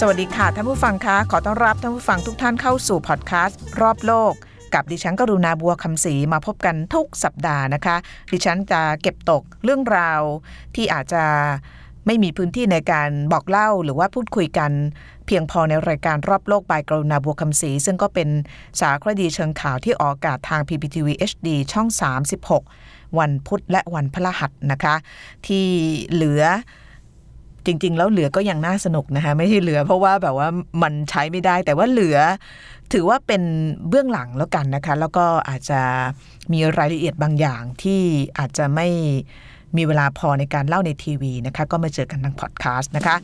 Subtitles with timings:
[0.00, 4.32] สวัสดีค่ะท่านผู้ฟังคะขอต้อนรับท่านผู้ฟังทุกท่านเข้าสู่พอดแคสต์รอบโลก
[4.74, 7.96] กับดิฉันกรุณาบัวคำศรีมาพบกันทุกสัปดาห์นะคะ
[8.32, 10.20] ดิฉันจะเก็บตกเรื่องราว
[10.74, 11.24] ที่อาจจะ
[12.06, 14.70] ไม่มีพื้นที่ในการบอกเล่าหรือว่าพูดคุยกัน
[15.26, 18.28] เพียงพอในรายการรอบโลกบายกรุณาบัวคำศรีซึ่งก็เป็น
[18.80, 21.88] สารคดีเชิงข่าวที่ออกอากาศทาง PPTV HD ช่อง
[22.52, 24.94] 36 วันพุธและวันพฤหัสนะคะ
[25.46, 25.66] ที่
[26.12, 26.44] เหลือ
[27.66, 30.48] จริง ๆ แล้วเหลือก็ยังน่าสนุกนะคะ ไม่ใช่เหลือเพราะว่าแบบว่า
[30.82, 32.18] มันใช้ไม่ได้ แต่ว่าเหลือ
[32.92, 33.42] ถือว่าเป็น
[33.88, 35.80] เบื้องหลังแล้วกันนะคะ แล้วก็อาจจะ
[36.52, 38.00] มีรายละเอียดบางอย่างที่
[38.38, 38.88] อาจจะไม่
[39.76, 43.16] มีเวลาพอในการเล่าในทีวีนะคะ ก็มาเจอกันทางพอดแคสต์นะคะ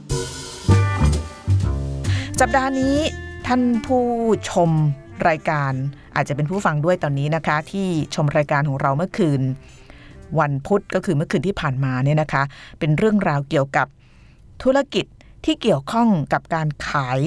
[2.40, 2.96] สัปดาห์นี้
[3.46, 4.04] ท่านผู้
[4.50, 4.70] ชม
[5.28, 5.72] รายการ
[6.16, 9.40] อาจจะเป็นผู้ฟังด้วยตอนนี้นะคะ ที่ชมรายการของเราเมื่อคืน
[10.40, 12.42] วันพุธก็คือเมื่อคืนที่ผ่านมาเนี่ยนะคะ
[12.78, 13.86] เป็นเรื่องราวเกี่ยวกับ
[14.62, 15.06] ธุรกิจ
[15.44, 17.20] ที่เกี่ยวข้องกับการขาย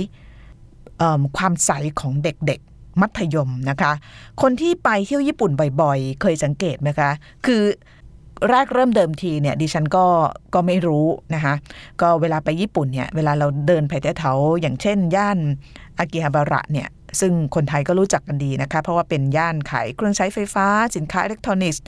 [1.37, 3.91] ความใสของเด็กๆ มัธยมนะคะ
[4.41, 7.11] คนที่ไปเที่ยวญี่ปุ่นบ่อยๆ เคยสังเกตไหมคะ
[7.45, 7.63] คือ
[8.49, 10.05] แรกเริ่มเดิมทีเนี่ยดิฉันก็
[10.53, 11.53] ก็ไม่รู้นะคะ
[12.01, 15.37] ก็เวลาไปญี่ปุ่นเนี่ยเวลาเราเดินไปแถวๆอย่างเช่น ย่าน
[15.97, 16.87] อากิฮาบาระเนี่ย
[17.19, 21.83] ซึ่งคนไทยก็รู้จักกันดีนะคะ เพราะว่าเป็นย่านขายเครื่องใช้ไฟฟ้าสินค้าอิเล็กทรอนิกส์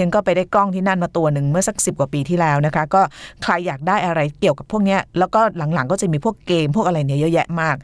[0.00, 3.02] ยังก็ไปได้กล้องที่นั่นมาตัวหนึ่งเมื่อสักสิบกว่าปีที่แล้วนะคะ ก็
[3.42, 7.76] ใครอยากได้อะไรเกี่ยวกับพวกเนี้ยแล้วก็หลังๆก็จะมีพวกเกมพวกอะไรเนี่ยเยอะแยะมาก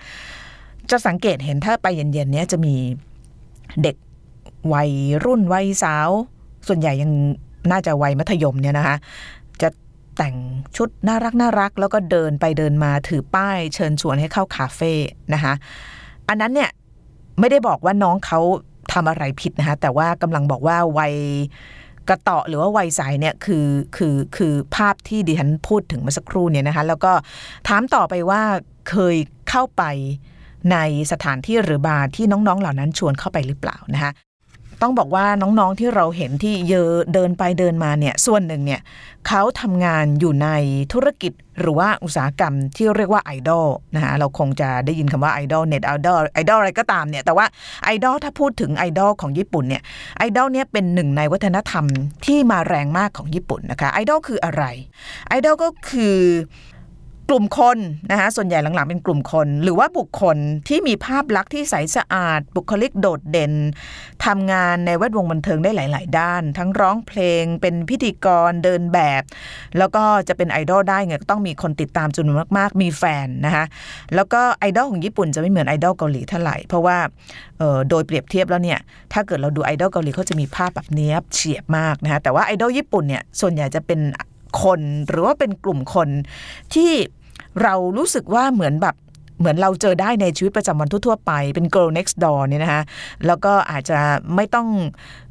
[0.90, 2.74] จะสังเกตเห็นถ้าไปเย็นๆเนี้ยจะมี
[3.82, 3.96] เด็ก
[4.72, 4.90] วัย
[5.24, 6.08] รุ่นวัยสาว
[6.68, 7.10] ส่วนใหญ่ยัง
[7.70, 8.96] น่าจะวัยมัธยมเนี่ยนะคะ
[9.62, 9.68] จะ
[10.16, 10.36] แต่ง
[10.76, 14.92] ชุดน่ารักน่ารักแล้วก็เดินไปเดินมาถือป้ายเชิญชวนให้เข้าคาเฟ่
[15.34, 15.52] นะคะ
[16.28, 16.70] อันนั้นเนี่ย
[17.40, 18.40] ไม่ได้บอกว่าน้องเขา
[18.92, 21.14] ทำอะไรผิดนะคะแต่ว่ากำลังบอกว่าวัย
[22.08, 27.12] กระเตาะหรือว่าวัยใสเนี่ยคือคือคือภาพที่ดิฉันพูดถึงเมื่อสักครู่เนี่ยนะคะแล้วก็
[27.68, 28.42] ถามต่อไปว่า
[28.90, 29.16] เคย
[29.50, 29.82] เข้าไป
[30.72, 30.76] ใน
[31.12, 34.12] สถานที่หรือบาร์ที่น้องๆเหล่านั้นชวนเข้าไปหรือเปล่านะคะ
[34.82, 38.80] ต้องบอกว่าน้องๆที่เราเห็นที่เยอะเดินไปเดินมาเนี่ยส่วนหนึ่งเนี่ย
[39.28, 40.48] เขาทำงานอยู่ใน
[40.92, 47.46] ธุรกิจหรือว่าอุตสาหกรรมที่เรียกว่าไอดอลนะคะเราคงจะได้ยินคำว่าไอดอลเน็ตไอดอลไอดอลอะไรก็ตามเนี่ยแต่ว่า
[47.84, 49.82] ไอดอลถ้าพูดถึงไอดอลของญี่ปุ่นเนี่ย
[50.18, 51.84] ไอดอลเนี่ยเป็นหนึ่งในวัฒนธรรม
[52.26, 54.64] ที่มาแรงมากของญี่ปุ่นนะคะไอดอลคืออะไร
[55.28, 56.18] ไอดอลก็คือ
[57.30, 57.78] กลุ่มคน
[58.10, 60.36] นะคะส่วนใหญ่หลังๆเป็นกลุ่มคน หรือว่าบุคคล
[60.68, 63.52] ที่มีภาพลักษณ์ที่ใสสะอาด บุคลิกโดดเด่น
[64.24, 69.22] ทำงานในแวดวงบันเทิงได้หลาย ๆ ด้าน ทั้งร้องเพลงเป็นพิธีกรเดินแบบ
[69.78, 73.64] แล้วก็จะเป็นไอดอลได้เนี่ยก็ต้องมีคนติดตามจำนวนมาก ๆ มีแฟนนะคะ
[74.14, 76.98] แล้วก็ไอดอลของญี่ปุ่นจะไม่เหมือนไอดอลเกาหลีเท่าไหร่เพราะว่า
[77.60, 78.78] ออโดยเปรียบเทียบแล้วเนี่ย
[79.12, 84.00] ถ้าเกิดเราดูไอดอลเกาหลีเขาจะมีภาพแบบเนี้ยบเฉียบมากนะคะแต่ว่าไอดอลญี่ปุ่นเนี่ยส่วนใหญ่จะเป็น
[84.62, 86.08] คนหรือว่าเป็นกลุ่มคน
[86.74, 86.92] ที่
[87.62, 88.96] เรารู้สึกว่าเหมือนแบบ
[89.38, 92.82] เหมือนเราเจอได้ในชีวิตประจำวันทั่ว ๆ ไปเป็น girl next door เนี่ยนะคะ
[93.26, 93.98] แล้วก็อาจจะ
[94.34, 94.68] ไม่ต้อง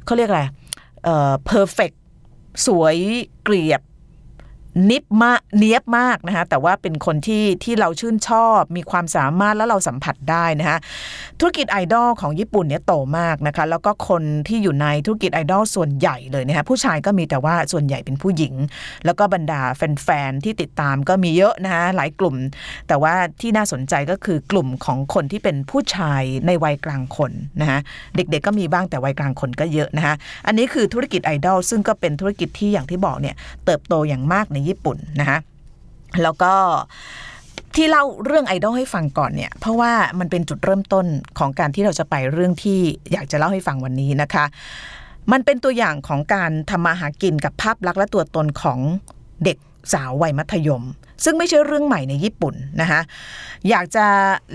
[0.04, 0.42] เขาเรียกอะไร
[1.04, 1.96] เอ่อ perfect
[2.66, 2.96] สวย
[3.44, 3.80] เกลียบ
[4.90, 10.78] นิบมาเนียบมากนะคะแต่ว่าเป็นคนที่ที่เราชื่นชอบมีความสามารถแล้วเราสัมผัสได้นะคะ
[11.40, 18.54] ธุรกิจไอดอลของญี่ปุ่นเนี่ยโตมากนะคะแล้วก็คนที่อยู่ในธุรกิจไอดอลส่วนใหญ่เลยนะคะผู้ชายก็มีแต่ว่าส่วนใหญ่เป็นผู้หญิง
[19.04, 22.34] แล้วก็บรรดาแฟนๆที่ติดตามก็มีเยอะนะคะหลายกลุ่ม
[22.88, 27.78] แต่ว่าที่น่าสนใจก็คือกลุ่มของคนที่เป็นผู้ชายในวัยกลางคนนะคะ
[28.16, 30.14] เด็กๆก็มีบ้างแต่วัยกลางคนก็เยอะนะคะ
[30.46, 35.38] อันนี้คือธุรกิจไอดอลซึ่งก็เป็นธุรกิจที่อย่างที่บอกเนี่ยเติบโตอย่างมากในญี่ปุ่นนะคะ
[36.22, 36.52] แล้วก็
[37.74, 41.06] ที่เล่าเรื่องไอดอลให้ฟังก่อนเนี่ย เพราะว่ามันเป็นจุดเริ่มต้น
[41.38, 42.78] ของการที่เราจะไปเรื่องที่
[43.12, 44.44] อยากจะเล่าให้ฟังวันนี้นะคะ
[45.32, 48.78] มันเป็นตัวอย่างของการทำมาหากินกับภาพลักษณ์และตัวตนของ
[49.44, 49.58] เด็ก
[49.92, 50.82] สาววัยมัธยม
[51.24, 53.00] ซึ่งไม่ใช่เรื่องใหม่ในญี่ปุ่นนะคะ
[53.68, 54.06] อยากจะ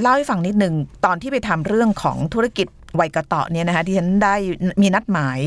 [0.01, 0.73] เล่าให้ฟังนิดนึง
[1.05, 2.67] ตอนที่ไปทำเรื่องของธุรกิจ
[2.99, 4.35] วัยกระเตาะเนี่ยนะคะที่ฉันได้
[4.81, 5.39] มีนัดหมาย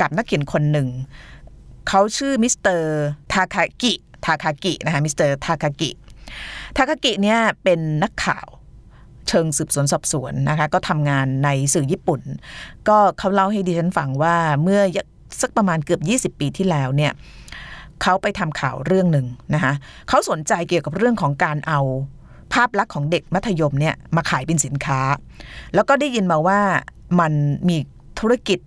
[0.00, 0.88] กับนักเขียนคนหนึ่ง
[1.88, 2.88] เขาชื่อมิสเตอร์
[3.32, 3.94] ทาคากิ
[4.24, 5.90] ทาคากินะคะมิสเตอร์ทาคากิ
[6.76, 8.48] ทาคากิเนี่ยเป็นนักข่าว
[9.28, 12.20] เชิงสืบสวนสอบสวนนะคะก็ทำงานในสื่อญี่ปุ่น
[12.88, 14.80] ก็เขาเล่าให้ดิฉันฟังว่าเมื่อ
[15.40, 15.98] สักประมาณเกือ
[16.28, 17.12] บ 20 ปีที่แล้วเนี่ย
[18.02, 19.72] เขาไปทำข่าวเรื่องหนึ่งนะคะ
[20.08, 21.80] เขาสนใจเกี่ยวกับเรื่องของการเอา
[22.52, 25.00] ภาพลักษณ์ของเด็กมัธยมเนี่ยมาขายเป็นสินค้า
[25.74, 26.60] แล้วก็ได้ยินมาว่า
[27.20, 27.32] มัน
[27.68, 27.76] มี
[28.20, 28.58] ธุรกิจ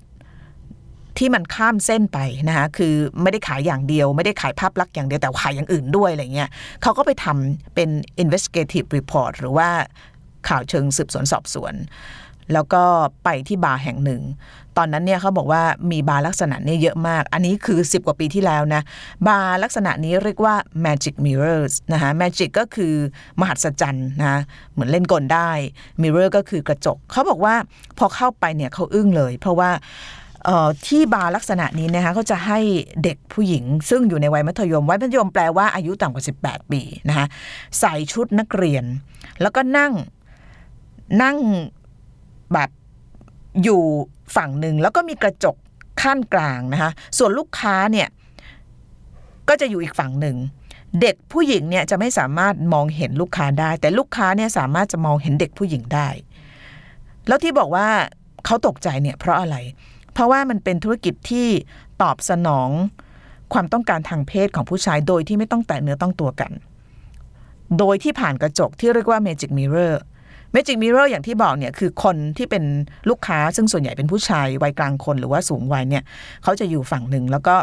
[1.18, 6.50] ที่มันข้ามเส้นไปนะคะคือไม่ได้ขายอย่างเดียว ไม่ได้ขายภาพลักษณ์อย่างเดียวแต่ขายอย่างอื่นด้วยอะไรเงี้ย
[6.82, 7.90] เขาก็ไปทำเป็น
[8.24, 9.70] investigative report หรือว่า
[10.48, 11.74] ข่าวเชิงสืบสวนสอบสวน
[12.54, 12.84] แล้วก็
[13.24, 14.22] ไปที่บาร์แห่งหนึ่ง
[14.78, 18.82] ตอนนั้นเนี่ยเขาบอกว่ามีบาร์ลักษณะนี้เยอะมาก อันนี้คือ 10 กว่าปีที่แล้วนะ
[19.28, 20.56] บาร์ลักษณะนี้เรียกว่า
[20.86, 22.94] magic mirrors นะคะ magic ก็คือ
[23.40, 24.42] มหัศจรรย์นะ
[24.72, 25.50] เหมือนเล่นกลได้
[26.02, 27.56] mirror ก็คือกระจก เขาบอกว่า
[27.98, 29.70] พอเข้าไปเนี่ยเขาอึ้งเลย เพราะว่า
[30.88, 32.60] ที่บาร์ลักษณะนี้นะคะก็จะให้
[33.04, 37.26] เด็กผู้หญิง ซึ่งอยู่ในวัยมัธยมวัยมัธยมแปลว่าอายุต่ำกว่า 18 ปีนะคะ
[37.80, 38.86] ใส่ชุดนักเรียน
[39.42, 39.94] แล้วก็นั่ง
[41.22, 41.38] นั่ง
[42.54, 42.70] แบบ
[43.64, 43.82] อยู่
[44.36, 45.56] ฝั่งหนึ่งแล้วก็มีกระจก
[46.02, 48.08] ขั้นกลางนะคะส่วนลูกค้าเนี่ย
[49.50, 50.38] ก็จะอยู่อีกฝั่งหนึ่ง
[51.02, 56.08] เด็กผู้หญิงเนี่ยจะไม่สามารถมองเห็นลูกค้าได้ แต่ลูกค้าเนี่ยสามารถจะมองเห็นเด็กผู้หญิงได้
[57.28, 57.88] แล้วที่บอกว่า
[58.46, 59.56] เขาตกใจเนี่ยเพราะอะไร
[60.14, 61.48] เพราะว่ามันเป็นธุรกิจที่
[62.02, 62.70] ตอบสนอง
[63.54, 66.52] ความต้องการทางเพศของผู้ชายโดยที่ไม่ต้องแตะเนื้อต้องตัวกัน
[67.80, 69.94] โดยที่ผ่านกระจกที่เรียกว่า Magic Mirror
[70.52, 72.64] Magic Mirror อย่างที่บอกเนี่ยคือคนที่เป็น
[73.10, 76.04] ลูกค้าซึ่งส่วนใหญ่เป็นผู้ชายวัยกลางคนหรือว่าสูงวัยเนี่ย
[76.44, 77.56] เขาจะอยู่ฝั่งหนึ่งแล้วก็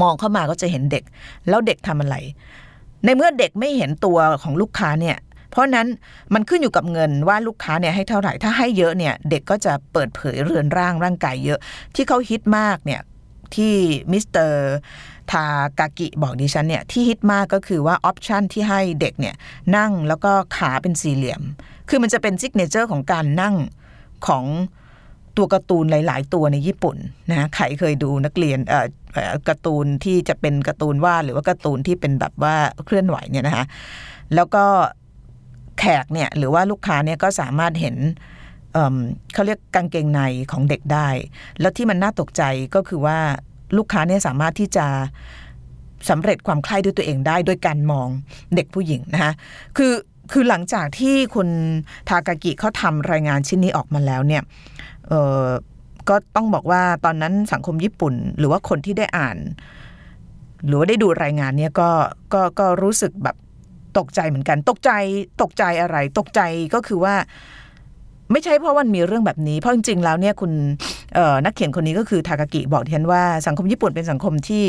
[0.00, 1.04] มองเข้ามาก็จะเห็นเด็ก
[1.48, 2.16] แล้วเด็กทำอะไร
[3.04, 5.16] ในเมื่อเด็กไม่เห็นตัวของลูกค้าเนี่ย
[5.54, 5.88] เพราะนั้น
[6.34, 11.58] มันขึ้นอยู่กับเงินว่าลูกค้าเนี่ยให้เท่าไหร่ถ้าให้เยอะเนี่ยเด็กก็จะเปิดเผยเรือนร่างร่างกายเยอะ
[11.94, 13.00] ที่เขาฮิตมากเนี่ย
[13.54, 13.74] ที่
[14.12, 14.74] มิสเตอร์
[15.32, 15.46] ทา
[15.78, 19.34] กากิบอกดิฉันเนี่ยที่ฮิตมากก็คือว่า option ที่ให้เด็กเนี่ย
[19.76, 21.42] นั่งแล้วก็ขาเป็นสี่เหลี่ยม
[21.88, 23.54] คือมันจะเป็น signature ของการนั่ง
[24.26, 24.44] ของ
[25.36, 26.96] ตัวการ์ตูนหลาย ๆ ตัวในญี่ปุ่น
[27.30, 28.86] นะใครเคยดูนักเรียนเอ่อ
[29.48, 33.64] การ์ตูนที่จะเป็นการ์ตูนวาดหรือว่าการ์ตูนที่เป็นแบบว่าเคลื่อนไหวเนี่ยนะคะ
[34.34, 34.64] แล้วก็
[35.84, 37.96] แขกเนี่ยหรือว่าลูกค้าเนี่ยก็สามารถเห็น
[39.34, 40.20] เขาเรียกกางเกงใน
[40.52, 41.08] ของเด็กได้
[41.60, 42.42] แล้วที่มันน่าตกใจ
[42.74, 43.18] ก็คือว่า
[43.76, 44.86] ลูกค้าเนี่ยสามารถที่จะ
[46.10, 48.08] สำเร็จความใคร่ด้วยตัวเองได้ด้วยการมอง
[48.54, 49.32] เด็กผู้หญิงนะคะ
[49.76, 49.92] คือ
[50.32, 51.48] คือหลังจากที่คุณ
[52.08, 54.42] ทากากิเขาทำรายงานชิ้นนี้ออกมาแล้วเนี่ย
[56.08, 59.36] ก็ต้องบอกว่าตอนนั้นสังคมญี่ปุ่น หรือว่าคนที่ได้อ่าน
[60.66, 61.90] หรือว่าได้ดูรายงานเนี่ยก็
[62.32, 63.36] ก็ก็รู้สึกแบบ
[63.98, 64.90] ตกใจเหมือนกัน ตกใจ
[65.42, 66.40] ตกใจอะไร ตกใจ
[66.74, 67.14] ก็คือว่า
[68.32, 70.52] ไม่ใช่เพราะวันมีเรื่องแบบนี้ เพราะจริงๆแล้วเนี่ยคุณ
[71.44, 74.64] นักเขียนคนนี้ก็คือทากากิบอกที่ฉันว่าสังคมญี่ปุ่นเป็นสังคมที่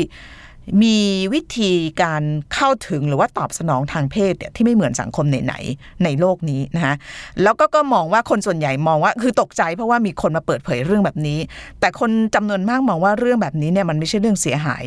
[0.82, 0.98] มี
[1.34, 2.22] วิธีการ
[2.54, 6.94] เข้าถึงหรือว่าตอบสนองทางเพศที่ไม่เหมือนสังคมไหนๆในโลกนี้นะคะ
[7.42, 11.38] แล้วก็ก็มองว่าคนส่วนใหญ่มองว่าคือตกใจเพราะว่ามีคนมาเปิดเผยเรื่องแบบนี้
[11.80, 14.84] แต่คนจำนวนมากมองว่าเรื่องแบบนี้เนี่ยมันไม่ใช่เรื่องเสียหาย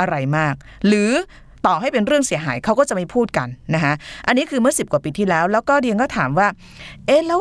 [0.00, 0.54] อะไรมาก
[0.86, 1.10] หรือ
[1.66, 3.92] ต่อให้เป็นเรื่องเสียหายเขาก็จะไม่พูดกันนะคะ
[4.26, 6.48] อันนี้คือเมื่อสิบกว่าปีที่แล้ว แล้วก็เดียงก็ถามว่า
[7.06, 7.40] เอ๊ะแล้ว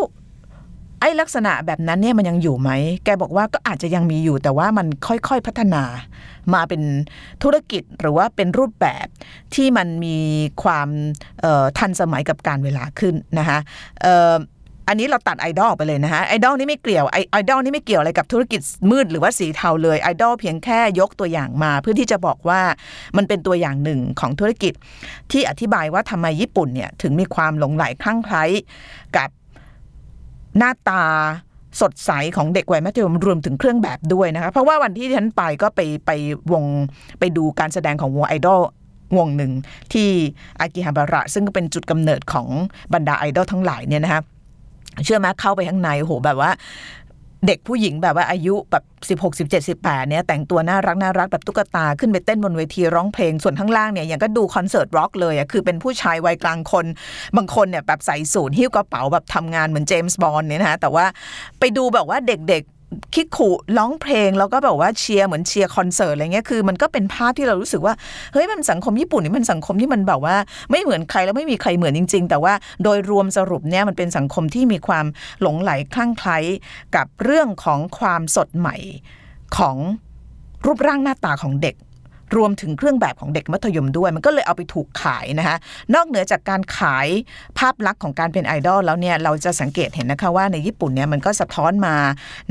[0.99, 2.69] ไอ้ลักษณะแบบนั้นเนี่ยมันยังอยู่ไหม
[3.05, 5.83] แกบอกว่าก็อาจจะยังมีอยู่แต่ว่ามันค่อยๆพัฒนา
[6.53, 6.81] มาเป็น
[7.43, 9.07] ธุรกิจหรือว่าเป็นรูปแบบ
[9.55, 10.17] ที่มันมี
[10.63, 10.87] ความ
[11.79, 13.59] ทันสมัยกับการเวลาขึ้นนะคะ
[14.91, 18.61] อันนี้เราตัดไอดอลไปเลยนะคะไอดอลนี่ไม่เกี่ยวไอดอลนี่ไม่เกี่ยวอะไรกับธุรกิจ
[18.91, 22.61] มืดหรือว่าสีเทาเลยไอดอลเพียงแค่ยกตัวอย่างมา เพื่อที่จะบอกว่า
[23.17, 24.73] มันเป็นตัวอย่างหนึ่งของธุรกิจ
[25.31, 28.43] ที่อธิบายว่าทำไมญี่ปุ่นเนี่ยถึงมีความหลงไหลคลั่งไคล้
[29.17, 29.29] กับ
[30.57, 31.03] หน้าตา
[31.81, 36.11] สดใสของเด็กวัยมัธยมรวมถึงเครื่องแบบด้วยนะคะเพราะว่าวันที่ฉันไปก็ไปไป
[36.51, 36.63] วง
[37.19, 38.61] ไปดูการแสดงของวงไอดอล
[39.17, 39.51] วงหนึ่ง
[39.93, 40.09] ที่
[40.59, 42.47] อากิฮาบาระ ซึ่งก็เป็นจุดกำเนิดของ
[42.93, 44.21] บรรดาไอดอลทั้งหลายเนี่ยนะคะ
[45.05, 46.51] เชื่อไหมเข้าไปข้างในโหแบบว่า
[47.47, 48.83] เด็กผู้หญิงแบบว่าอายุแบบ
[49.19, 49.51] 16 17
[49.83, 56.85] 18เนี่ยแต่งตัวน่ารักน่ารักแบบตุ๊กตาขึ้นไปเต้นบนเวทีร้องเพลงส่วนข้างล่างเนี่ยยังกะดูคอนเสิร์ตร็อกเลยอะคือเป็นผู้ชายวัยกลางคน
[57.35, 61.05] บางคนเนี่ยแบบใส่สูทหิ้วกระเป๋าแบบทำงานเหมือนเจมส์บอนด์เนี่ยนะฮะแต่ว่า
[61.59, 62.63] ไปดูแบบว่าเด็ก
[63.13, 67.93] คิกขุร้องเพลงแล้วก็แบบว่าเชียร์เหมือนเชียร์คอนเสิร์ตอะไรเงี้ยคือ มันก็เป็นภาพที่เรารู้สึกว่า
[68.33, 70.35] เฮ้ยมันสังคมญี่ปุ่นนี่มันสังคมที่มันแบบว่า
[70.71, 75.05] ไม่เหมือนใครแล้วไม่มีใครเหมือนจริง ๆ แต่ว่าโดยรวมสรุปเนี่ยมันเป็นสังคมที่มีความ
[75.41, 76.37] หลงไหลคลั่งไคล้
[76.95, 78.75] กับเรื่องของความสดใหม่
[79.57, 79.77] ของ
[80.65, 81.75] รูปร่างหน้าตาของเด็ก
[82.37, 85.57] รวมถึงเครื่องแบบของเด็กมัธยมด้วย มันก็เลยเอาไปถูกขายนะคะ
[85.95, 87.07] นอกเหนือจากการขาย
[87.57, 91.95] ภาพลักษณ์ของการเป็นไอดอลแล้วเนี่ยเราจะสังเกตเห็นนะคะว่าในญี่ปุ่นเนี่ยมันก็สะท้อนมา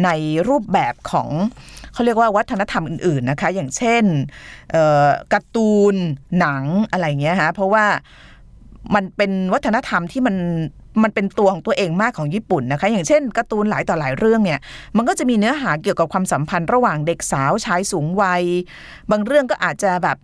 [0.05, 0.11] ใน
[0.49, 1.29] รูปแบบของ
[1.93, 4.05] เขาเรียกว่าวัฒนธรรมอื่นๆนะคะ อย่างเช่น
[5.33, 5.95] การ์ตูน
[6.39, 7.85] หนังอะไรเงี้ยฮะเพราะว่า
[8.95, 10.37] มันเป็นวัฒนธรรมที่มัน
[11.03, 14.61] มันเป็นตัวของตัวเองมากของญี่ปุ่นนะคะ อย่างเช่นการ์ตูนหลายต่อหลายเรื่องเนี่ย
[14.97, 18.43] มันก็จะมีเนื้อหาเกี่ยวกับความสัมพันธ์ระหว่างเด็กสาวชายสูงวัย
[19.11, 20.17] บางเรื่องก็อาจจะแบบ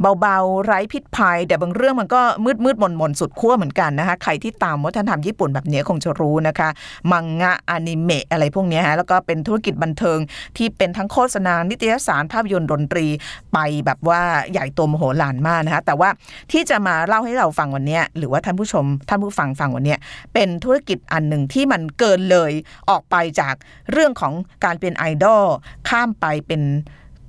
[0.00, 6.68] เบาๆ ไร้พิษภัย แต่บางเรื่องมันก็มืดมืดมนมนสุดขั้วเหมือนกันนะคะ ใครที่ตามวัฒนธรรมญี่ปุ่นแบบนี้คงจะรู้นะคะ
[7.12, 10.18] มังงะอนิเมะอะไรพวกนี้ฮะแล้วก็เป็นธุรกิจบันเทิง
[10.56, 13.06] ที่เป็นทั้งโฆษณา นิตยสารภาพยนตร์ดนตรี
[13.52, 14.20] ไปแบบว่า
[14.52, 16.08] ใหญ่โตมโหฬารมากนะคะแต่ว่า
[16.52, 19.96] ที่จะมาเล่าให้เราฟังวันนี้หรือว่าท่านผู้ชมท่านผู้ฟังฟังวันนี้
[20.34, 22.52] เป็นธุรกิจอันหนึ่งที่มันเกินเลย
[22.90, 23.54] ออกไปจาก
[23.92, 24.32] เรื่องของ
[24.64, 25.44] การเป็นไอดอล
[25.88, 26.62] ข้ามไปเป็น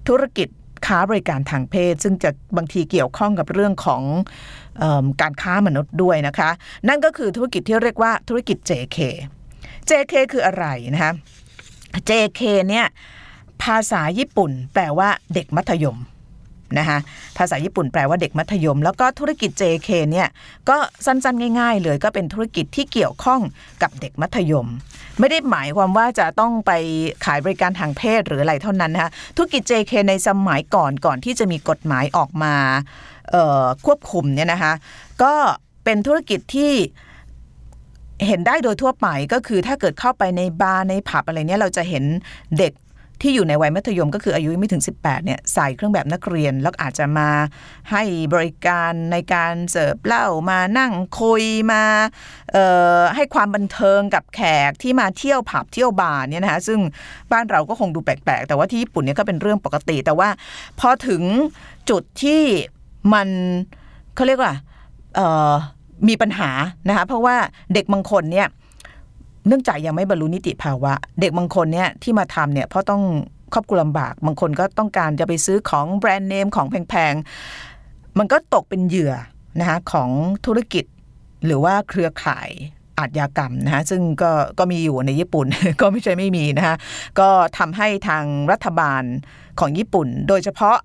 [0.08, 0.48] ธุรกิจ
[0.86, 4.04] ค้าบริการทางเพศ ซึ่งจะบางทีเกี่ยวข้องกับเรื่องของ
[4.82, 6.50] ออการค้ามนุษย์ด้วยนะคะ
[6.88, 8.98] นั่นก็คือธุรกิจที่เรียกว่าธุรกิจ JK
[9.90, 11.14] JK คืออะไรนะคะ
[12.10, 12.86] JK เนี่ย
[13.64, 15.98] ภาษาญี่ปุ่นแปลว่าเด็กมัธยม
[16.80, 16.98] นะคะ
[17.38, 20.28] ภาษาญี่ปุ่นแปลว่าเด็กมัธยม แล้วก็ธุรกิจ JK เนี่ย
[20.70, 23.42] ก็สั้นๆ ง่าย ๆ เลยก็เป็นธุรกิจที่เกี่ยวข้อง
[23.82, 24.68] กับเด็กมัธยม
[25.20, 26.72] ไม่ได้หมายความว่าจะต้องไป
[27.26, 32.56] ขายบริการทางเพศหรืออะไรเท่านั้นนะคะธุรกิจ JK ในสมัยก่อนก่อนที่จะมีกฎหมายออกมา
[33.86, 34.74] ควบคุมเนี่ยนะคะ
[35.24, 35.34] ก็
[35.84, 36.74] เป็นธุรกิจที่
[38.28, 42.04] เห็นได้โดยทั่วไปก็คือถ้าเกิดเข้าไปในบาร์ในผับอะไรเนี้ยเราจะเห็น
[42.58, 42.74] เด็ก
[43.24, 47.30] ที่อยู่ในวัยมัธยมก็คืออายุไม่ถึง 18เนี่ยใส่เครื่องแบบนักเรียนแล้วอาจจะมา
[47.92, 48.04] ให้
[48.34, 51.84] บริการในการเสิร์ฟเหล้ามานั่งคุยมา
[53.16, 56.80] ให้ความบันเทิงกับแขกที่มาเที่ยวผับเที่ยวบาร์เนี่ยนะคะซึ่ง
[57.32, 60.30] บ้านเราก็คงดูแปลกๆ แต่ว่าที่ญี่ปุ่นเนี่ยก็เป็นเรื่องปกติ แต่ว่า
[60.80, 61.22] พอถึง
[61.90, 62.42] จุดที่
[63.14, 63.28] มัน
[64.16, 64.56] เขาเรียกว่า
[66.08, 66.50] มีปัญหา
[66.88, 67.36] นะคะเพราะว่า
[67.74, 68.48] เด็กบางคนเนี่ย
[69.48, 73.04] เนื่องจากยังไม่บรรลุนิติภาวะ เด็กบางคนเนี่ยที่มาทำเนี่ยเพราะต้อง
[73.54, 79.14] ครอบครัวลำบาก บางคนก็ต้องการจะไปซื้อของแบรนด์เนมของแพงๆ มันก็ตกเป็นเหยื่อ
[79.60, 80.10] นะคะของ
[80.46, 80.86] ธุรกิจ
[81.46, 82.50] หรือว่าเครือข่าย
[83.00, 85.46] อาชญากรรมนะคะซึ่งก็ก็มีอยู่ในญี่ปุ่น
[85.82, 86.76] ก็ไม่ใช่ไม่มีนะคะ
[87.20, 89.04] ก็ทำให้ทางรัฐบาล
[89.60, 90.78] ของญี่ปุ่น โดยเฉพาะ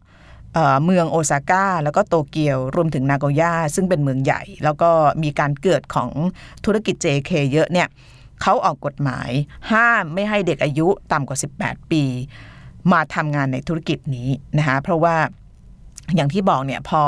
[0.84, 4.90] เมืองโอซาก้าแล้วก็โตเกียว รวมถึงนาโกย่าซึ่งเป็นเมืองใหญ่ แล้วก็
[5.22, 6.10] มีการเกิดของ
[6.64, 7.88] ธุรกิจ JK เยอะเนี่ย
[8.42, 9.30] เขาออกกฎหมาย
[9.72, 12.04] ห้ามไม่ให้เด็กอายุต่ำกว่า 18 ปี
[12.92, 14.28] มาทำงานในธุรกิจนี้
[14.58, 15.16] นะคะเพราะว่า
[16.14, 17.02] อย่างที่บอกเนี่ยพอ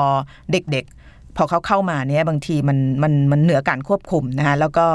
[0.52, 4.86] เด็กๆ พอเขาเข้ามาเนี่ยบางทีมันมันมันเหนือการควบคุมนะคะแล้วก็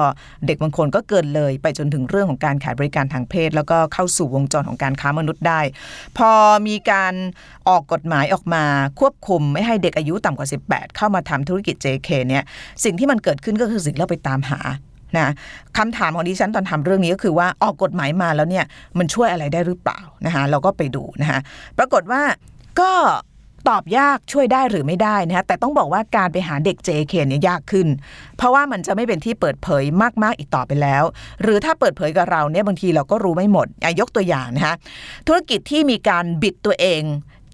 [0.47, 5.59] เด็กบางคนก็เกินเลยไปจนถึงเรื่องของการขายบริการทางเพศ แล้วก็เข้าสู่วงจรของการค้ามนุษย์ได้
[6.17, 6.31] พอ
[6.67, 7.13] มีการ
[7.67, 8.63] ออกกฎหมายออกมา
[8.99, 12.43] ควบคุม ไม่ให้เด็กอายุต่ำกว่า 18 เข้ามาทำธุรกิจ JK เนี่ย
[12.83, 14.59] สิ่งที่มันเกิดขึ้นก็คือสิ่งเราไปตามหา
[15.17, 15.29] นะ
[15.77, 18.65] คำถามของดิฉันตอนทำเรื่องนี้ก็คือว่าออกกฎหมายมาแล้วเนี่ย
[18.97, 21.39] มันช่วยอะไรได้หรือเปล่านะคะเราก็ไปดูนะคะ
[21.77, 22.21] ปรากฏว่า
[22.79, 22.91] ก็
[23.69, 27.87] ตอบยากช่วยได้หรือไม่ได้นะคะแต่ต้องบอกว่าการไปหาเด็ก JK เนี่ยยากขึ้น
[28.37, 29.83] เพราะว่ามันจะไม่เป็นที่เปิดเผย
[30.23, 31.03] มากๆอีกต่อไปแล้ว
[31.41, 33.67] หรือถ้าเปิดเผยกับเราเนี่ยบางทีเราก็รู้ไม่หมด
[33.99, 34.75] ยกตัวอย่างนะคะ
[35.27, 37.01] ธุรกิจที่มีการบิดตัวเอง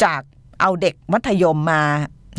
[0.03, 0.22] จาก
[0.62, 1.84] เอาเด็กมัธยมมา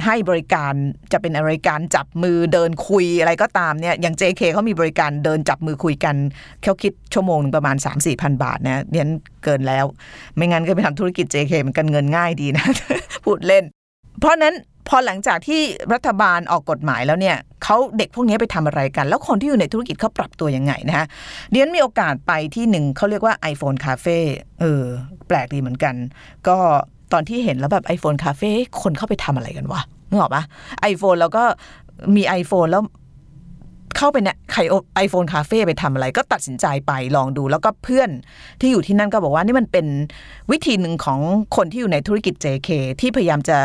[0.04, 0.72] ให้บริการ
[1.12, 6.14] จะเป็นบริการจับมือเดินคุยอะไรก็ตามเนี่ยอย่าง JK เขามีบริการเดินจับมือคุยกัน
[6.62, 9.06] เขาคิดชั่วโมงประมาณ 3 4 0 0 0บาทนะเนี่ย
[9.44, 9.84] เกินแล้ว
[10.36, 12.66] ไม่งั้นก็ไปทำธุรกิจ JK มันกันเงินง่ายดีนะ
[13.24, 13.64] พูดเล่น
[14.20, 14.54] เพราะนั้น
[14.88, 15.60] พอหลังจากที่
[15.92, 21.06] รัฐบาลออกกฎหมายแล้วเนี่ยเขาเด็กพวกนี้ไปทำอะไรกัน แล้วคนที่อยู่ในธุรกิจเขาปรับตัวยังไงนะฮะ
[21.50, 24.18] เดียนมีโอกาสไปที่หนึ่งเขาเรียกว่า iPhone Cafe
[24.60, 24.82] เออ
[25.28, 25.94] แปลกดีเหมือนกัน
[26.48, 26.58] ก็
[27.12, 28.50] ตอนที่เห็นแล้วแบบ iPhone Cafe
[28.82, 30.42] คนเข้าไปทำอะไรกันวะนึกออกปะ
[30.80, 31.44] ไอโฟนแล้วก็
[32.14, 32.82] มี iPhone แล้ว
[33.96, 34.60] เข้าไปเนี่ยใคร
[34.96, 38.10] ไอโฟนคาเฟ่ไปทำอะไร ก็ตัดสินใจไปลองดูแล้วก็เพื่อน
[38.60, 39.86] ที่อยู่ที่นั่นก็บอกว่านี่มันเป็น
[40.52, 41.20] วิธีหนึ่งของ
[41.56, 43.58] คนที่อยู่ในธุรกิจ JK ที่พยายามจะ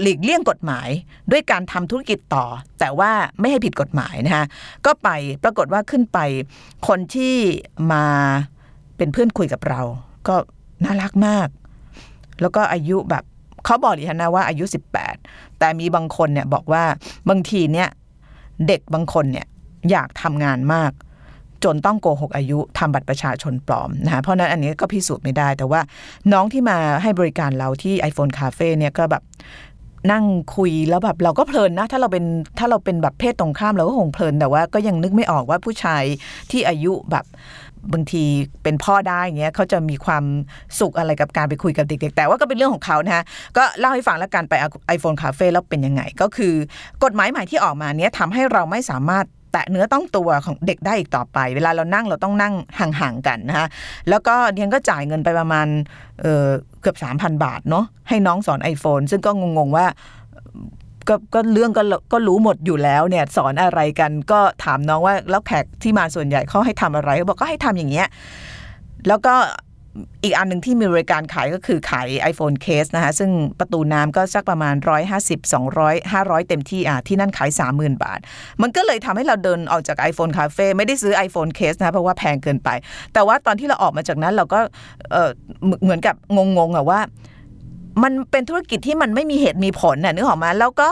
[0.00, 0.88] หลีกเลี่ยงกฎหมาย
[1.30, 2.44] ด้วยการทำธุรกิจต่อ
[2.80, 3.10] แต่ว่า
[3.40, 4.44] ไม่ให้ผิดกฎหมายนะคะ
[4.86, 5.08] ก็ไป
[5.44, 6.18] ปรากฏว่าขึ้นไป
[6.88, 7.34] คนที่
[7.92, 8.04] มา
[8.96, 9.82] เป็นเพื่อนคุยกับเรา
[10.28, 10.36] ก็
[10.84, 11.48] น่ารักมาก
[12.40, 13.24] แล้วก็อายุแบบ
[13.64, 14.64] เขาบอกดิฉันนะว่าอายุ
[15.12, 16.84] 18 แต่มีบางคนเนี่ยบอกว่า
[17.28, 17.88] บางทีเนี่ย
[18.66, 19.46] เด็กบางคนเนี่ย
[19.90, 20.92] อยากทำงานมาก
[21.64, 25.80] จนต้องโกหกอายุทำบัตรประชาชนปลอมนะะเพราะนั้นอันนี้ก็พิสูจน์ไม่ได้แต่ว่า
[26.32, 29.22] น้องที่มาให้บริการเราที่ iPhone Cafe เนี่ยก็แบบ
[30.12, 30.24] นั่ง
[30.56, 32.24] คุยแล้วแบบเราก็เพลินนะ ถ้าเราเป็น
[32.58, 36.02] ถ้าเราเป็นแบบเพศตรงข้ามเราก็คงเพลินแต่ว่าก็ยังนึกไม่ออกว่าผู้ชาย
[36.50, 37.24] ที่อายุแบบ
[37.92, 38.24] บางที
[38.62, 40.24] เป็นพ่อได้เงี้ยเขาจะมีความ
[40.80, 43.24] สุขอะไรกับการไปคุยกับเด็กๆ แต่ว่าก็เป็นเรื่องของเขานะฮะ
[43.56, 44.54] ก็เล่าให้ฟังแล้วกันไป
[44.96, 46.54] iPhone Cafe แล้วเป็นยังไง ก็คือ
[47.04, 53.66] กฎหมายใหม่ที่ออกมาเนี้ยทำให้เราไม่สามารถ แตะเนื้อต้องตัวของเด็กได้อีกต่อไป เวลาเรานั่งเราต้องนั่งห่างๆกันนะคะ
[54.08, 55.66] แล้วก็เดียนก็จ่ายเงินไปประมาณ
[56.22, 59.86] เเกือบ 3,000 บาทเนาะให้น้องสอน iPhone ซึ่งก็งงๆว่า
[61.08, 68.06] ก็ก็เรื่องก็ก็รู้หมดอยู่แล้วเนี่ยสอนอะไรกันก็ถามน้องว่าแล้วแขกที่มาส่วนใหญ่เขาให้ทำอะไรเขาบอกก็ให้ทำอย่างเงี้ย
[69.08, 69.34] แล้วก็
[70.24, 74.74] อีกอันหนึ่งที่มีบริการขายก็คือขาย iPhone case นะคะซึ่งประตูน้ำก็สักประมาณ
[75.14, 75.40] 150
[75.74, 78.18] 200 500 เต็มที่อะที่นั่นขาย 30,000 บาท
[78.62, 82.68] มันก็เลยทำให้เราเดินออกจาก iPhone Cafe ไม่ได้ซื้อ iPhone case นะเพราะว่าแพงเกินไป
[83.12, 84.60] แต่ว่าตอนที่เราออกมาจากนั้นเราก็
[85.12, 85.30] เออ
[85.82, 87.00] เหมือนกับงงๆอะว่า
[88.02, 90.90] มันเป็นธุรกิจที่มันไม่มีเหตุมีผลน่ะนึกออกมาแล้วก็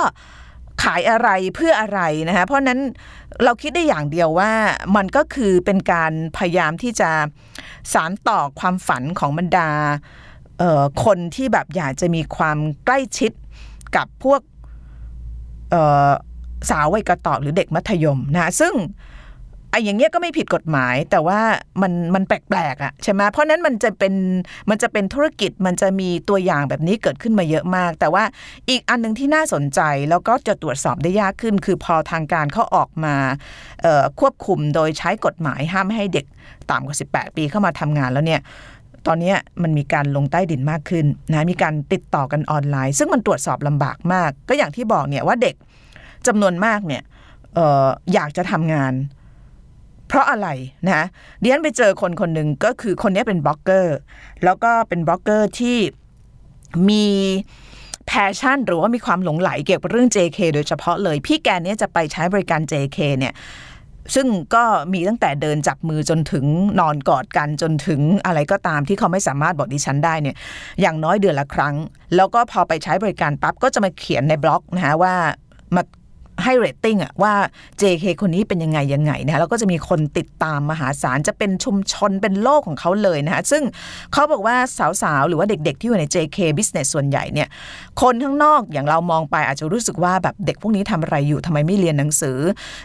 [0.82, 2.80] ขายอะไรเพื่ออะไรนะคะเพราะนั้น
[3.44, 4.50] เราคิดได้อย่างเดียวว่า
[4.96, 7.10] มันก็คือเป็นการพยายามที่จะ
[7.92, 9.68] สารต่อความฝันของบรรดา
[11.04, 13.32] คนที่แบบอยากจะมีความใกล้ชิด
[13.96, 14.40] กับพวก
[16.70, 18.74] สาววัยกระตอกหรือเด็กมัธยมนะซึ่ง
[19.70, 21.40] ไอ้อย่างเงี้ยก็ไม่ผิดกฎหมาย แต่ว่า
[21.82, 24.14] มันมันแปลกๆอะใช่ไหมเพราะนั้นมันจะเป็น
[24.70, 28.24] มันจะเป็นธุรกิจมันจะมีตัวอย่างแบบนี้เกิดขึ้นมาเยอะมาก แต่ว่า
[28.70, 33.14] อีกอันหนึ่งที่น่าสนใจแล้วก็จะตรวจสอบได้ยากขึ้น คือพอทางการเขาออกมา
[34.20, 36.26] ควบคุมโดยใช้กฎหมายห้ามให้เด็ก
[36.70, 38.40] ต่ำกว่า 18 ปีเข้ามาทำงานแล้วเนี่ย
[39.06, 45.54] ตอนนี้มันมีการลงใต้ดินมากขึ้นนะมีการติดต่อกันออนไลน์ ซึ่งมันตรวจสอบลำบากมาก ก็อย่างที่บอกเนี่ยว่าเด็ก
[46.26, 47.02] จำนวนมากเนี่ย
[47.58, 48.92] อออยากจะทำงาน
[50.08, 50.48] เพราะอะไร
[50.90, 53.96] นะ ดิฉันไปเจอคนคนหนึ่งก็คือคนนี้เป็นบล็อกเกอร์
[54.44, 55.78] แล้วก็เป็นบล็อกเกอร์ที่
[56.88, 57.06] มี
[58.06, 63.34] passion หรือว่ามีความหลงใหลเกี่ยวกับเรื่อง JK โดยเฉพาะเลย พี่แกเนี่ยจะไปใช้บริการ JK เนี่ย
[64.14, 66.44] ซึ่งก็มีตั้งแต่เดินจับมือจนถึง
[66.80, 70.36] นอนกอดกันจนถึงอะไรก็ตามที่เขาไม่สามารถบอกดิฉันได้เนี่ย
[70.80, 71.74] อย่างน้อยเดือนละครั้ง
[72.16, 75.14] แล้วก็พอไปใช้บริการปั๊บก็จะมาเขียนในบล็อกนะฮะว่า
[75.74, 75.82] มา
[76.44, 77.34] ให้เรตติ้งอะว่า
[77.80, 83.62] JK คนนี้เป็นยังไงยังไงนะแล้วก็จะมีคนติดตามมหาศาลจะเป็นชุมชนเป็นโลกของเขาเลยนะคะซึ่ง
[84.12, 84.56] เขาบอกว่า
[85.02, 87.48] สาวๆ หรือว่าเด็กๆ ที่อยู่ใน JK Business ส่วนใหญ่เนี่ย
[88.00, 92.38] คนข้างนอกอย่างเรามองไปอาจจะรู้สึกว่าแบบเด็กพวกนี้ทำอะไรอยู่ทำไมไม่เรียนหนังสือ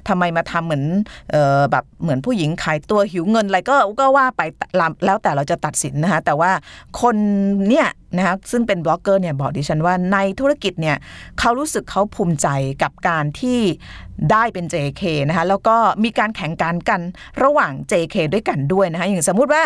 [0.07, 0.83] ทำไมมาทำเหมือน
[1.31, 4.41] เออแบบเหมือนผู้หญิงขายตัวหิวเงินอะไรก็ก็ว่าไป
[5.05, 6.51] แล้วแต่เราจะตัดสินนะคะแต่ว่า
[7.01, 7.15] คน
[7.69, 10.98] เนี่ย นะคะซึ่งเป็นบล็อกเกอร์เนี่ยบอกดิฉันว่าในธุรกิจเนี่ย
[11.39, 12.48] เขารู้สึกเขาภูมิใจ
[12.84, 13.60] กับการที่
[14.32, 17.01] ได้เป็น JK นะคะแล้วก็มีการแข่งกันกัน
[17.43, 19.63] ระหว่าง JK ด้วยกันด้วยนะคะอย่างสมมุติว่า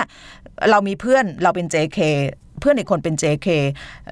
[0.70, 2.00] เรามีเพื่อนเราเป็น JK
[2.60, 3.48] เพื่อนอีกคนเป็น JK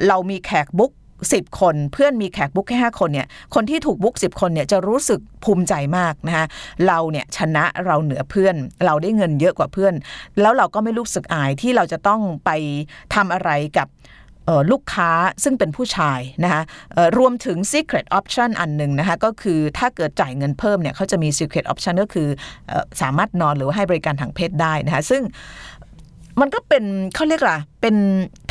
[0.08, 0.94] เรามีแขกบุ๊ก
[1.34, 6.46] สิบคนเพื่อนมีแขกบุ๊กแค่ห้าคนเนี่ยคนที่ถูกบุ๊กสิบคนเนี่ยจะรู้สึกภูมิใจมากนะคะ
[6.88, 9.94] เราเนี่ยชนะเราเหนือเพื่อน เราได้เงินเยอะกว่าเพื่อน
[10.42, 12.50] แล้วเราก็ไม่รู้สึกอายที่เราจะต้องไป
[13.15, 13.88] ทำอะไรกับ
[14.72, 15.10] ลูกค้า
[15.44, 16.62] ซึ่งเป็นผู้ชายนะคะ
[17.17, 22.28] รวมถึง secret option อันหนึ่งนะคะก็คือถ้าเกิดจ่ายเงินเพิ่มเนี่ยเขาจะมี secret option ก็คือ
[23.02, 25.24] สามารถนอนหรือให้บริการทางเพศได้นะคะซึ่ง
[26.39, 26.84] มันก็เป็น
[27.15, 27.96] เขาเรียกล่ะเป็น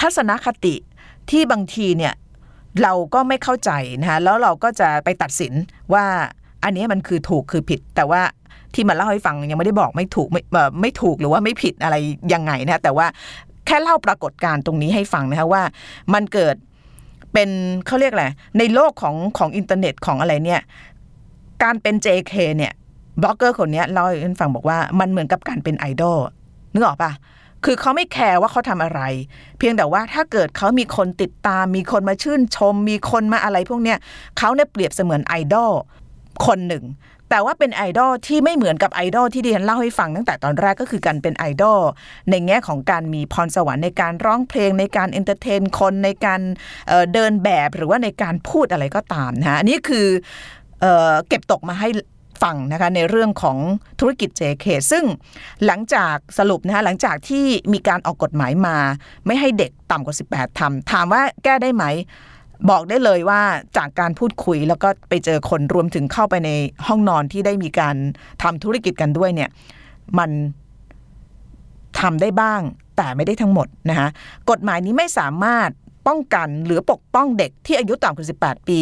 [0.00, 0.74] ทัศนคติ
[1.30, 2.14] ที่บางทีเนี่ย
[2.82, 5.52] เราก็ไม่เข้าใจนะคะแล้วเราก็จะไปตัดสิน
[5.92, 6.04] ว่า
[6.64, 8.22] อันนี้มันคือถูกคือผิด แต่ว่า
[8.74, 10.40] ที่มาเล่าให้ฟังยังไม่ได้บอกไม่ถูกไม่
[10.80, 11.96] ไม่ถูกหรือว่าไม่ผิดอะไร
[12.32, 13.06] ยังไงนะแต่ว่า
[13.66, 15.62] แค่เล่าปรากฏการณ์ตรงนี้ให้ฟังนะคะว่า
[16.14, 16.56] มันเกิด
[17.32, 17.50] เป็น
[17.86, 18.26] เขาเรียกอะไร
[18.58, 20.60] ในโลกของของอินเทอร์เน็ตของอะไรเนี่ย
[21.62, 22.72] การเป็น JK เนี่ย
[23.22, 26.18] บล็อกเกอร์คนนี้เล่าให้ฟังบอกว่ามันเหมือนกับการเป็นไอดอล
[26.72, 27.12] นึกออกปะ
[27.64, 29.00] คือเขาไม่แคร์ว่าเขาทำอะไร
[29.58, 33.98] เพียงแต่ว่าถ้าเกิดเขามีคนติดตาม มีคนมาชื่นชม มีคนมาอะไรพวกเนี้ย
[34.38, 35.72] เขาเนี่ยเปรียบเสมือนไอดอล
[36.46, 36.84] คนหนึ่ง
[37.34, 41.80] แต่ว่าเป็นไอดอลที่ไม่เหมือนกับไอดอลที่ดิฉันเล่าให้ฟังตั้งแต่ตอนแรกก็คือการเป็นไอดอล
[42.30, 46.40] ในแง่ของการมีพรสวรรค์ในการร้องเพลงในการ entertain คนในการ
[47.12, 50.06] เดินแบบหรือว่าในการพูดอะไรก็ตามนะฮะอันนี้คือ
[50.80, 50.86] เอ
[51.28, 51.88] เก็บตกมาให้
[52.42, 53.58] ฟังนะคะในเรื่องของ
[54.00, 55.04] ธุรกิจ JK ซึ่ง
[55.66, 58.76] หลังจากสรุปนะคะหลังจากที่มีการออกกฎหมายมา
[59.26, 61.84] ไม่ให้เด็กต่ำกว่า 18ทำถามว่าแก้ได้ไหม
[62.70, 63.42] บอกได้เลยว่า
[63.76, 66.50] จากการพูดคุยแล้วก็ไปเจอคนรวมถึงเข้าไปใน
[66.86, 67.96] ห้องนอนที่ได้มีการ
[68.42, 69.50] ทำธุรกิจกันด้วยเนี่ย
[70.18, 70.30] มัน
[72.00, 72.60] ทำได้บ้าง
[72.96, 74.08] แต่ไม่ได้ทั้งหมดนะคะ
[74.50, 75.70] กฎหมายนี้ไม่สามารถ
[76.06, 78.80] ป้องกันหรือปกป้องเด็กที่อายุต่ำกว่า 18 ปี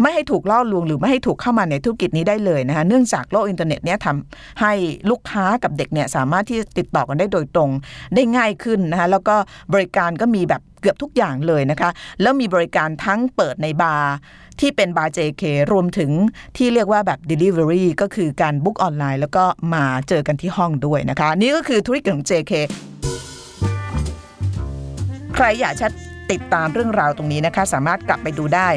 [0.00, 4.72] ไม่ให้ถูกล่อลวงหรือไม่ให้ถูกเข้ามาในธุรกิจนี้ได้เลยนะคะเนื่องจากโลกอินเทอร์เน็ตเนี่ยทำให้
[5.10, 7.70] ลูกค้ากับเด็กเนี่ยสามารถที่ติดต่อกันได้โดยตรง
[8.14, 9.36] ได้ง่ายขึ้นนะคะแล้วก็
[9.74, 11.90] บริการก็มีแบบเกือบทุกอย่างเลยนะคะ
[12.22, 14.12] แล้วมีบริการทั้งเปิดในบาร์
[14.60, 16.10] ที่เป็นบาร์ JK รวมถึง
[16.56, 22.52] ที่เรียกว่าแบบ Delivery ก็คือการบุ๊กออนไลน์ แล้วก็มาเจอกันที่ห้องด้วยนะคะ นี่ก็คือธุรกิจของ JK
[25.34, 25.92] ใครอยากชัด
[26.30, 28.68] ติดตามเรื่องราวตรงนี้นะคะ สามารถกลับไปดูได้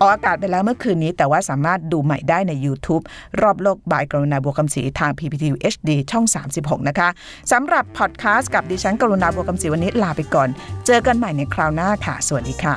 [0.00, 3.02] ออกอากาศไปแล้วเมื่อคืนนี้ แต่ว่าสามารถดูใหม่ได้ใน YouTube
[3.40, 6.24] รอบโลกบายกรุณาบัวคำศรีทาง PPTV HD ช่อง
[6.56, 7.08] 36 นะคะ
[7.52, 10.48] สำหรับพอดแคสต์กับดิฉันกรุณาบัวคำศรีวันนี้ลาไปก่อน
[10.86, 12.76] เจอกันใหม่ในคราวหน้าค่ะ สวัสดีค่ะ